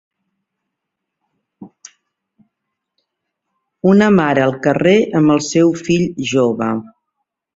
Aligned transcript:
Una 3.91 4.09
mare 4.17 4.45
al 4.45 4.55
carrer 4.63 4.97
amb 5.21 5.35
el 5.35 5.45
seu 5.51 5.73
fill 5.83 6.09
jove 6.33 6.71